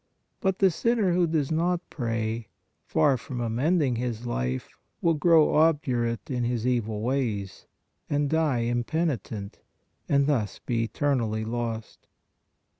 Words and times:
But 0.39 0.57
the 0.57 0.71
sinner 0.71 1.13
who 1.13 1.27
does 1.27 1.51
not 1.51 1.79
pray, 1.91 2.47
far 2.87 3.05
PRAYER 3.09 3.13
OF 3.13 3.19
PETITION 3.19 3.37
19 3.37 3.47
from 3.53 3.55
amending 3.55 3.95
his 3.97 4.25
life, 4.25 4.79
will 4.99 5.13
grow 5.13 5.53
obdurate 5.55 6.31
in 6.31 6.43
his 6.43 6.65
evil 6.65 7.01
ways, 7.01 7.67
and 8.09 8.27
die 8.27 8.61
impenitent, 8.61 9.59
and 10.09 10.25
thus 10.25 10.57
be 10.57 10.85
eternally 10.85 11.45
lost. 11.45 12.07